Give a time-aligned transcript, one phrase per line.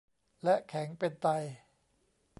[0.43, 1.27] และแข็งเป็นไต